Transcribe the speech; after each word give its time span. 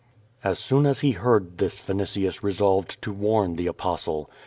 As 0.43 0.57
soon 0.57 0.87
as 0.87 1.01
he 1.01 1.11
heard 1.11 1.59
this 1.59 1.77
Vinitius 1.77 2.41
resolved 2.41 2.99
to 3.03 3.13
warn 3.13 3.55
the 3.55 3.67
Apostle. 3.67 4.31